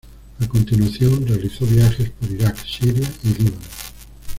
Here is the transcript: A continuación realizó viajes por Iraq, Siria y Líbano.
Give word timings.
A 0.39 0.47
continuación 0.47 1.27
realizó 1.27 1.63
viajes 1.67 2.09
por 2.19 2.31
Iraq, 2.31 2.57
Siria 2.65 3.07
y 3.23 3.27
Líbano. 3.35 3.61